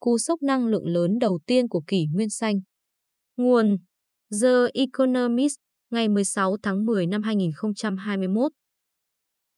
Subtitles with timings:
[0.00, 2.60] cú sốc năng lượng lớn đầu tiên của kỷ nguyên xanh.
[3.36, 3.76] Nguồn
[4.42, 5.54] The Economist,
[5.90, 8.52] ngày 16 tháng 10 năm 2021.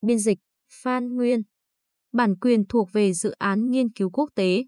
[0.07, 0.39] Biên dịch
[0.83, 1.43] Phan Nguyên.
[2.13, 4.65] Bản quyền thuộc về dự án nghiên cứu quốc tế.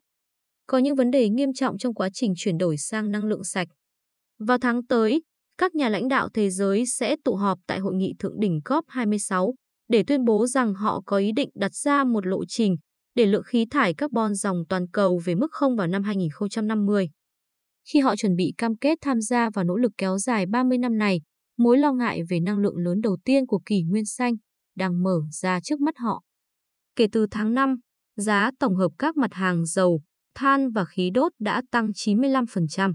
[0.66, 3.68] Có những vấn đề nghiêm trọng trong quá trình chuyển đổi sang năng lượng sạch.
[4.38, 5.22] Vào tháng tới,
[5.58, 9.52] các nhà lãnh đạo thế giới sẽ tụ họp tại hội nghị thượng đỉnh COP26
[9.88, 12.76] để tuyên bố rằng họ có ý định đặt ra một lộ trình
[13.14, 17.08] để lượng khí thải carbon dòng toàn cầu về mức không vào năm 2050.
[17.92, 20.98] Khi họ chuẩn bị cam kết tham gia vào nỗ lực kéo dài 30 năm
[20.98, 21.20] này,
[21.58, 24.34] mối lo ngại về năng lượng lớn đầu tiên của kỷ nguyên xanh
[24.76, 26.22] đang mở ra trước mắt họ.
[26.96, 27.76] Kể từ tháng 5,
[28.16, 30.02] giá tổng hợp các mặt hàng dầu,
[30.34, 32.94] than và khí đốt đã tăng 95%.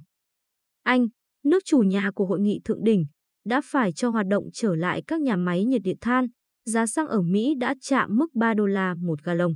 [0.83, 1.07] Anh,
[1.43, 3.05] nước chủ nhà của hội nghị thượng đỉnh,
[3.45, 6.27] đã phải cho hoạt động trở lại các nhà máy nhiệt điện than,
[6.65, 9.53] giá xăng ở Mỹ đã chạm mức 3 đô la một gallon.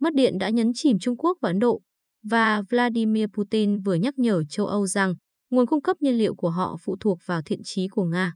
[0.00, 1.80] Mất điện đã nhấn chìm Trung Quốc và Ấn Độ,
[2.22, 5.14] và Vladimir Putin vừa nhắc nhở châu Âu rằng
[5.50, 8.34] nguồn cung cấp nhiên liệu của họ phụ thuộc vào thiện trí của Nga.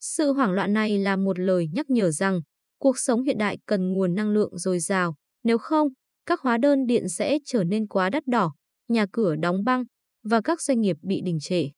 [0.00, 2.40] Sự hoảng loạn này là một lời nhắc nhở rằng
[2.78, 5.88] cuộc sống hiện đại cần nguồn năng lượng dồi dào, nếu không,
[6.26, 8.54] các hóa đơn điện sẽ trở nên quá đắt đỏ,
[8.88, 9.84] nhà cửa đóng băng
[10.22, 11.68] và các doanh nghiệp bị đình trệ.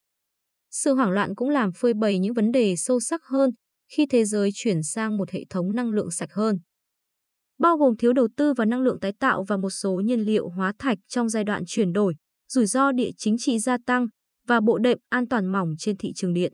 [0.70, 3.50] Sự hoảng loạn cũng làm phơi bày những vấn đề sâu sắc hơn
[3.88, 6.58] khi thế giới chuyển sang một hệ thống năng lượng sạch hơn.
[7.58, 10.48] Bao gồm thiếu đầu tư vào năng lượng tái tạo và một số nhiên liệu
[10.48, 12.14] hóa thạch trong giai đoạn chuyển đổi,
[12.48, 14.06] rủi ro địa chính trị gia tăng
[14.46, 16.52] và bộ đệm an toàn mỏng trên thị trường điện.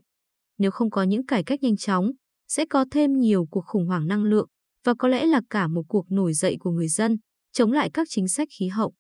[0.59, 2.11] Nếu không có những cải cách nhanh chóng,
[2.49, 4.49] sẽ có thêm nhiều cuộc khủng hoảng năng lượng
[4.85, 7.17] và có lẽ là cả một cuộc nổi dậy của người dân
[7.53, 8.95] chống lại các chính sách khí hậu.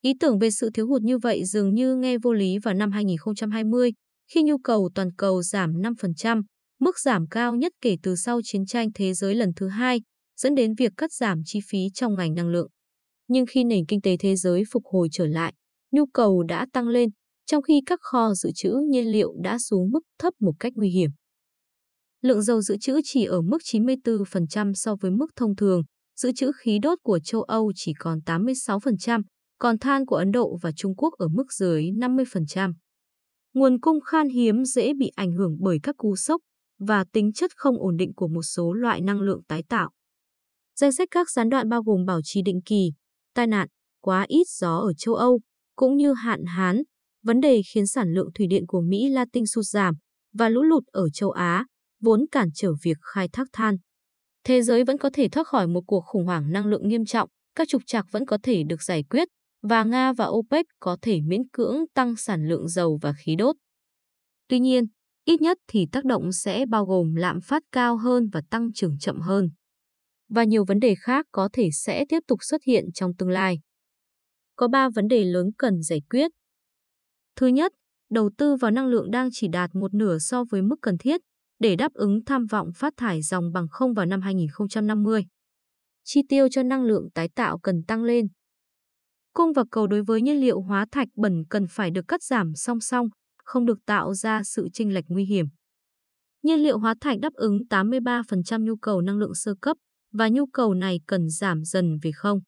[0.00, 2.90] Ý tưởng về sự thiếu hụt như vậy dường như nghe vô lý vào năm
[2.90, 3.92] 2020,
[4.32, 6.42] khi nhu cầu toàn cầu giảm 5%,
[6.80, 10.00] mức giảm cao nhất kể từ sau chiến tranh thế giới lần thứ hai,
[10.36, 12.68] dẫn đến việc cắt giảm chi phí trong ngành năng lượng.
[13.28, 15.54] Nhưng khi nền kinh tế thế giới phục hồi trở lại,
[15.92, 17.08] nhu cầu đã tăng lên,
[17.46, 20.90] trong khi các kho dự trữ nhiên liệu đã xuống mức thấp một cách nguy
[20.90, 21.10] hiểm.
[22.22, 25.82] Lượng dầu dự trữ chỉ ở mức 94% so với mức thông thường,
[26.16, 29.22] dự trữ khí đốt của châu Âu chỉ còn 86%,
[29.58, 32.72] còn than của Ấn Độ và Trung Quốc ở mức dưới 50%.
[33.54, 36.40] Nguồn cung khan hiếm dễ bị ảnh hưởng bởi các cú sốc
[36.78, 39.90] và tính chất không ổn định của một số loại năng lượng tái tạo.
[40.74, 42.92] Danh sách các gián đoạn bao gồm bảo trì định kỳ,
[43.34, 43.68] tai nạn,
[44.00, 45.40] quá ít gió ở châu Âu,
[45.76, 46.82] cũng như hạn hán,
[47.22, 49.94] vấn đề khiến sản lượng thủy điện của Mỹ Latin sụt giảm
[50.32, 51.66] và lũ lụt ở châu Á,
[52.00, 53.76] vốn cản trở việc khai thác than.
[54.44, 57.28] Thế giới vẫn có thể thoát khỏi một cuộc khủng hoảng năng lượng nghiêm trọng,
[57.54, 59.28] các trục trặc vẫn có thể được giải quyết,
[59.62, 63.56] và Nga và OPEC có thể miễn cưỡng tăng sản lượng dầu và khí đốt.
[64.48, 64.84] Tuy nhiên,
[65.24, 68.98] ít nhất thì tác động sẽ bao gồm lạm phát cao hơn và tăng trưởng
[68.98, 69.50] chậm hơn.
[70.34, 73.60] Và nhiều vấn đề khác có thể sẽ tiếp tục xuất hiện trong tương lai.
[74.56, 76.30] Có 3 vấn đề lớn cần giải quyết.
[77.36, 77.72] Thứ nhất,
[78.10, 81.20] đầu tư vào năng lượng đang chỉ đạt một nửa so với mức cần thiết
[81.58, 85.26] để đáp ứng tham vọng phát thải dòng bằng không vào năm 2050.
[86.04, 88.26] Chi tiêu cho năng lượng tái tạo cần tăng lên.
[89.32, 92.54] Cung và cầu đối với nhiên liệu hóa thạch bẩn cần phải được cắt giảm
[92.54, 93.08] song song,
[93.44, 95.46] không được tạo ra sự chênh lệch nguy hiểm.
[96.42, 99.76] Nhiên liệu hóa thạch đáp ứng 83% nhu cầu năng lượng sơ cấp
[100.12, 102.40] và nhu cầu này cần giảm dần về không.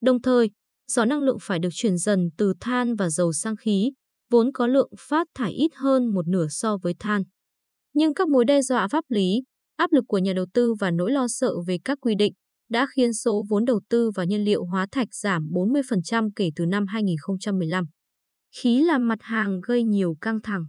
[0.00, 0.50] Đồng thời,
[0.92, 3.92] gió năng lượng phải được chuyển dần từ than và dầu sang khí,
[4.30, 7.22] vốn có lượng phát thải ít hơn một nửa so với than.
[7.94, 9.42] Nhưng các mối đe dọa pháp lý,
[9.76, 12.32] áp lực của nhà đầu tư và nỗi lo sợ về các quy định
[12.68, 16.66] đã khiến số vốn đầu tư vào nhiên liệu hóa thạch giảm 40% kể từ
[16.66, 17.84] năm 2015.
[18.56, 20.64] Khí là mặt hàng gây nhiều căng thẳng.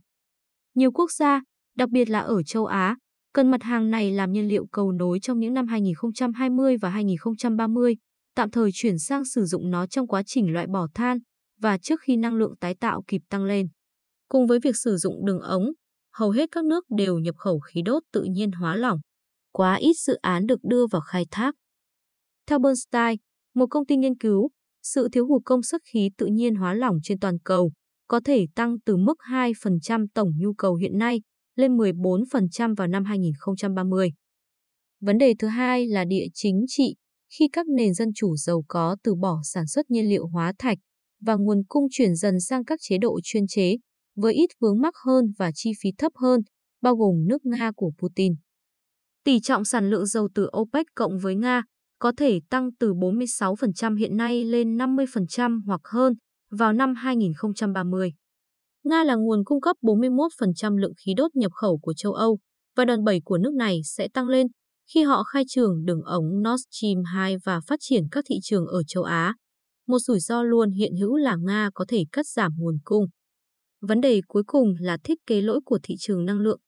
[0.75, 1.41] Nhiều quốc gia,
[1.75, 2.97] đặc biệt là ở châu Á,
[3.33, 7.95] cần mặt hàng này làm nhiên liệu cầu nối trong những năm 2020 và 2030,
[8.35, 11.17] tạm thời chuyển sang sử dụng nó trong quá trình loại bỏ than
[11.61, 13.67] và trước khi năng lượng tái tạo kịp tăng lên.
[14.29, 15.65] Cùng với việc sử dụng đường ống,
[16.13, 18.99] hầu hết các nước đều nhập khẩu khí đốt tự nhiên hóa lỏng.
[19.51, 21.55] Quá ít dự án được đưa vào khai thác.
[22.47, 23.17] Theo Bernstein,
[23.55, 24.49] một công ty nghiên cứu,
[24.83, 27.71] sự thiếu hụt công suất khí tự nhiên hóa lỏng trên toàn cầu
[28.07, 31.21] có thể tăng từ mức 2% tổng nhu cầu hiện nay
[31.55, 34.09] lên 14% vào năm 2030.
[35.01, 36.95] Vấn đề thứ hai là địa chính trị
[37.37, 40.77] khi các nền dân chủ giàu có từ bỏ sản xuất nhiên liệu hóa thạch
[41.21, 43.75] và nguồn cung chuyển dần sang các chế độ chuyên chế
[44.15, 46.41] với ít vướng mắc hơn và chi phí thấp hơn,
[46.81, 48.33] bao gồm nước Nga của Putin.
[49.23, 51.63] Tỷ trọng sản lượng dầu từ OPEC cộng với Nga
[51.99, 56.13] có thể tăng từ 46% hiện nay lên 50% hoặc hơn
[56.51, 58.13] vào năm 2030.
[58.83, 62.39] Nga là nguồn cung cấp 41% lượng khí đốt nhập khẩu của châu Âu,
[62.75, 64.47] và đòn bẩy của nước này sẽ tăng lên
[64.93, 68.65] khi họ khai trường đường ống Nord Stream 2 và phát triển các thị trường
[68.65, 69.35] ở châu Á.
[69.87, 73.05] một rủi ro luôn hiện hữu là Nga có thể cắt giảm nguồn cung.
[73.81, 76.59] Vấn đề cuối cùng là thiết kế lỗi của thị trường năng lượng.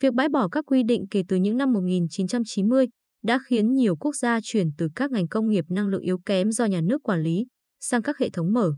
[0.00, 2.86] Việc bãi bỏ các quy định kể từ những năm 1990
[3.22, 6.52] đã khiến nhiều quốc gia chuyển từ các ngành công nghiệp năng lượng yếu kém
[6.52, 7.46] do nhà nước quản lý
[7.80, 8.72] sang các hệ thống mở.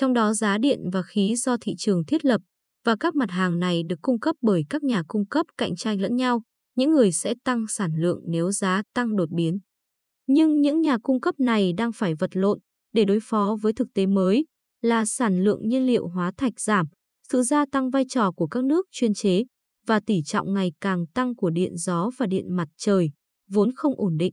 [0.00, 2.40] Trong đó giá điện và khí do thị trường thiết lập
[2.84, 6.00] và các mặt hàng này được cung cấp bởi các nhà cung cấp cạnh tranh
[6.00, 6.42] lẫn nhau,
[6.76, 9.58] những người sẽ tăng sản lượng nếu giá tăng đột biến.
[10.26, 12.58] Nhưng những nhà cung cấp này đang phải vật lộn
[12.92, 14.46] để đối phó với thực tế mới
[14.82, 16.86] là sản lượng nhiên liệu hóa thạch giảm,
[17.32, 19.44] sự gia tăng vai trò của các nước chuyên chế
[19.86, 23.10] và tỷ trọng ngày càng tăng của điện gió và điện mặt trời,
[23.50, 24.32] vốn không ổn định.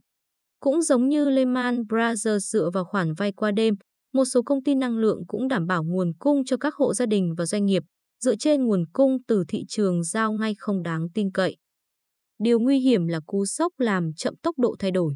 [0.60, 3.76] Cũng giống như Lehman Brothers dựa vào khoản vay qua đêm,
[4.16, 7.06] một số công ty năng lượng cũng đảm bảo nguồn cung cho các hộ gia
[7.06, 7.84] đình và doanh nghiệp
[8.20, 11.58] dựa trên nguồn cung từ thị trường giao ngay không đáng tin cậy.
[12.40, 15.16] Điều nguy hiểm là cú sốc làm chậm tốc độ thay đổi.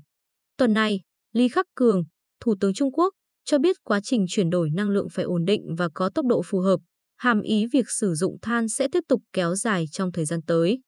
[0.57, 1.00] Tuần này,
[1.34, 2.04] Lý Khắc Cường,
[2.40, 3.13] Thủ tướng Trung Quốc,
[3.46, 6.42] cho biết quá trình chuyển đổi năng lượng phải ổn định và có tốc độ
[6.45, 6.80] phù hợp,
[7.18, 10.81] hàm ý việc sử dụng than sẽ tiếp tục kéo dài trong thời gian tới.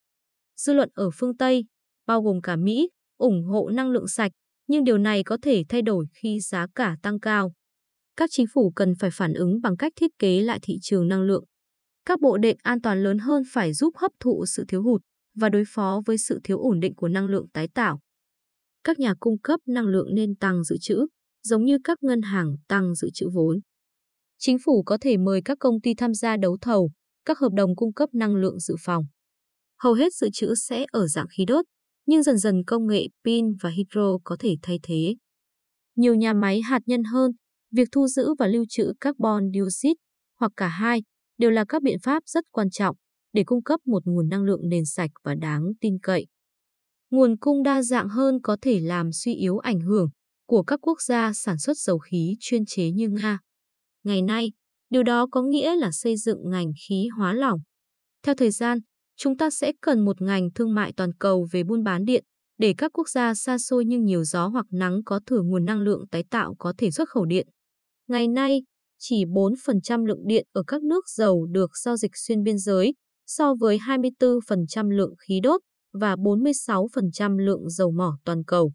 [0.57, 1.65] Dư luận ở phương Tây,
[2.07, 4.31] bao gồm cả Mỹ, ủng hộ năng lượng sạch,
[4.67, 7.53] nhưng điều này có thể thay đổi khi giá cả tăng cao.
[8.17, 11.21] Các chính phủ cần phải phản ứng bằng cách thiết kế lại thị trường năng
[11.21, 11.43] lượng.
[12.05, 15.01] Các bộ đệm an toàn lớn hơn phải giúp hấp thụ sự thiếu hụt
[15.35, 17.99] và đối phó với sự thiếu ổn định của năng lượng tái tạo.
[18.83, 21.05] Các nhà cung cấp năng lượng nên tăng dự trữ,
[21.43, 23.59] giống như các ngân hàng tăng dự trữ vốn.
[24.37, 26.91] Chính phủ có thể mời các công ty tham gia đấu thầu,
[27.25, 29.05] các hợp đồng cung cấp năng lượng dự phòng.
[29.79, 31.65] Hầu hết dự trữ sẽ ở dạng khí đốt,
[32.05, 35.15] nhưng dần dần công nghệ pin và hydro có thể thay thế.
[35.95, 37.31] Nhiều nhà máy hạt nhân hơn,
[37.71, 39.93] việc thu giữ và lưu trữ carbon dioxide
[40.39, 41.03] hoặc cả hai
[41.37, 42.95] đều là các biện pháp rất quan trọng
[43.33, 46.27] để cung cấp một nguồn năng lượng nền sạch và đáng tin cậy.
[47.09, 50.09] Nguồn cung đa dạng hơn có thể làm suy yếu ảnh hưởng
[50.47, 53.39] của các quốc gia sản xuất dầu khí chuyên chế như Nga.
[54.03, 54.51] Ngày nay,
[54.89, 57.59] điều đó có nghĩa là xây dựng ngành khí hóa lỏng.
[58.23, 58.79] Theo thời gian,
[59.17, 62.23] chúng ta sẽ cần một ngành thương mại toàn cầu về buôn bán điện
[62.57, 65.81] để các quốc gia xa xôi nhưng nhiều gió hoặc nắng có thừa nguồn năng
[65.81, 67.47] lượng tái tạo có thể xuất khẩu điện.
[68.11, 68.63] Ngày nay,
[68.99, 72.93] chỉ 4% lượng điện ở các nước giàu được giao dịch xuyên biên giới,
[73.27, 75.61] so với 24% lượng khí đốt
[75.93, 78.73] và 46% lượng dầu mỏ toàn cầu.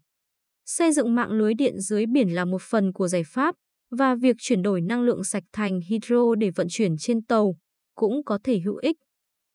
[0.65, 3.55] Xây dựng mạng lưới điện dưới biển là một phần của giải pháp,
[3.91, 7.55] và việc chuyển đổi năng lượng sạch thành hydro để vận chuyển trên tàu
[7.95, 8.95] cũng có thể hữu ích.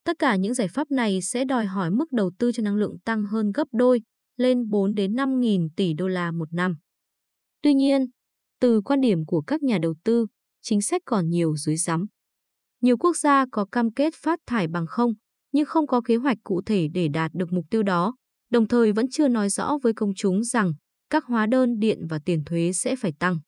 [0.04, 2.98] Tất cả những giải pháp này sẽ đòi hỏi mức đầu tư cho năng lượng
[3.04, 4.00] tăng hơn gấp đôi,
[4.36, 6.74] lên 4 đến 5 nghìn tỷ đô la một năm.
[7.62, 8.06] Tuy nhiên,
[8.62, 10.26] từ quan điểm của các nhà đầu tư,
[10.60, 12.06] chính sách còn nhiều dưới rắm.
[12.80, 15.12] Nhiều quốc gia có cam kết phát thải bằng không,
[15.52, 18.16] nhưng không có kế hoạch cụ thể để đạt được mục tiêu đó,
[18.50, 20.72] đồng thời vẫn chưa nói rõ với công chúng rằng
[21.10, 23.38] các hóa đơn điện và tiền thuế sẽ phải tăng.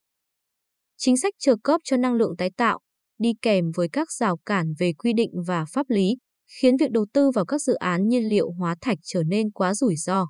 [0.97, 2.81] Chính sách trợ cấp cho năng lượng tái tạo
[3.19, 6.17] đi kèm với các rào cản về quy định và pháp lý,
[6.61, 9.75] khiến việc đầu tư vào các dự án nhiên liệu hóa thạch trở nên quá
[9.75, 10.27] rủi ro.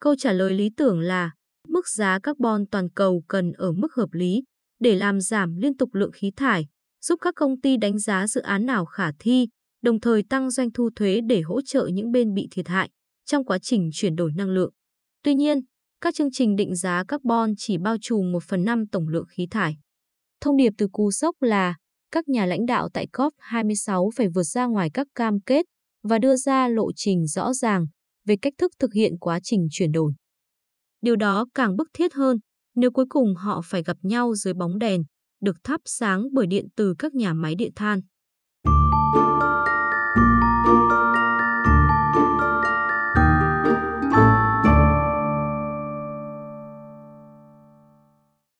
[0.00, 1.30] Câu trả lời lý tưởng là
[1.68, 4.42] mức giá carbon toàn cầu cần ở mức hợp lý
[4.80, 6.66] để làm giảm liên tục lượng khí thải,
[7.04, 9.48] giúp các công ty đánh giá dự án nào khả thi,
[9.82, 12.90] đồng thời tăng doanh thu thuế để hỗ trợ những bên bị thiệt hại
[13.24, 14.72] trong quá trình chuyển đổi năng lượng.
[15.24, 15.60] Tuy nhiên,
[16.00, 19.46] các chương trình định giá carbon chỉ bao trùm 1 phần 5 tổng lượng khí
[19.50, 19.76] thải.
[20.40, 21.74] Thông điệp từ cú sốc là
[22.10, 25.66] các nhà lãnh đạo tại COP26 phải vượt ra ngoài các cam kết
[26.02, 27.86] và đưa ra lộ trình rõ ràng
[28.26, 30.12] về cách thức thực hiện quá trình chuyển đổi.
[31.02, 32.36] Điều đó càng bức thiết hơn
[32.74, 35.04] nếu cuối cùng họ phải gặp nhau dưới bóng đèn,
[35.40, 38.00] được thắp sáng bởi điện từ các nhà máy điện than.